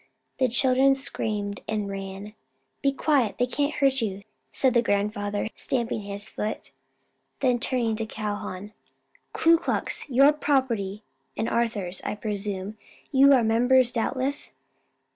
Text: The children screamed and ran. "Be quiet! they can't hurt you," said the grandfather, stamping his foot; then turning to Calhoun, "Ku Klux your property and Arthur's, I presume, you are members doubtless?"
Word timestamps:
The 0.39 0.47
children 0.49 0.95
screamed 0.95 1.61
and 1.67 1.87
ran. 1.87 2.33
"Be 2.81 2.91
quiet! 2.91 3.35
they 3.37 3.45
can't 3.45 3.73
hurt 3.75 4.01
you," 4.01 4.23
said 4.51 4.73
the 4.73 4.81
grandfather, 4.81 5.47
stamping 5.53 6.01
his 6.01 6.27
foot; 6.27 6.71
then 7.39 7.59
turning 7.59 7.95
to 7.97 8.07
Calhoun, 8.07 8.73
"Ku 9.31 9.59
Klux 9.59 10.09
your 10.09 10.33
property 10.33 11.03
and 11.37 11.47
Arthur's, 11.47 12.01
I 12.03 12.15
presume, 12.15 12.79
you 13.11 13.31
are 13.33 13.43
members 13.43 13.91
doubtless?" 13.91 14.53